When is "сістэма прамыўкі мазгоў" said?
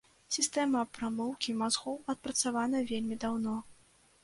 0.35-2.01